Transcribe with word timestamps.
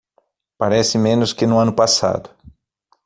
Parece 0.57 0.97
menos 0.97 1.31
que 1.31 1.45
no 1.45 1.59
ano 1.63 1.73
passado 1.75 2.31